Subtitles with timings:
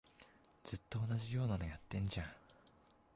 [0.63, 2.27] ずっと同じようなのやってんじゃん